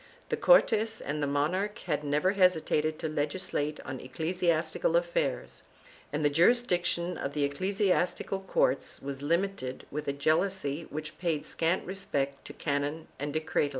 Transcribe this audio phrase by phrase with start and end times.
[0.29, 5.61] The Cortes and the mon arch had never hesitated to legislate on ecclesiastical affairs,
[6.11, 11.85] and the jurisdiction of the ecclesiastical courts was limited with a jealousy which paid scant
[11.85, 13.69] respect to canon and decretal.